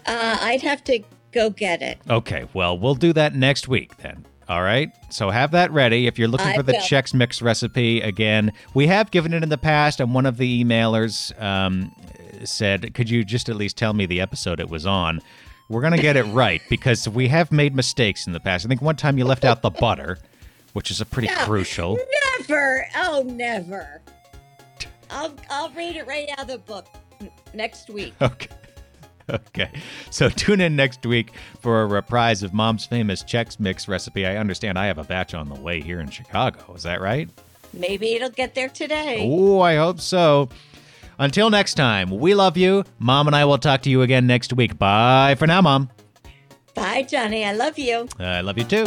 [0.06, 1.00] Uh, I'd have to
[1.32, 1.98] go get it.
[2.10, 4.26] Okay, well, we'll do that next week then.
[4.50, 4.92] All right.
[5.10, 6.08] So have that ready.
[6.08, 6.80] If you're looking I for the will.
[6.80, 10.64] Chex Mix recipe, again, we have given it in the past, and one of the
[10.64, 11.94] emailers um,
[12.46, 15.22] said, Could you just at least tell me the episode it was on?
[15.70, 18.66] We're going to get it right because we have made mistakes in the past.
[18.66, 20.18] I think one time you left out the butter,
[20.74, 21.98] which is a pretty No, crucial.
[22.40, 22.88] Never.
[22.96, 24.02] Oh, never.
[25.10, 26.88] I'll I'll read it right out of the book
[27.54, 28.14] next week.
[28.22, 28.48] Okay.
[29.48, 29.70] Okay.
[30.10, 34.26] So tune in next week for a reprise of Mom's famous Chex Mix recipe.
[34.26, 36.74] I understand I have a batch on the way here in Chicago.
[36.74, 37.30] Is that right?
[37.74, 39.28] Maybe it'll get there today.
[39.30, 40.50] Oh, I hope so.
[41.20, 42.84] Until next time, we love you.
[43.00, 44.78] Mom and I will talk to you again next week.
[44.78, 45.90] Bye for now, Mom.
[46.76, 47.44] Bye, Johnny.
[47.44, 48.08] I love you.
[48.20, 48.86] I love you too.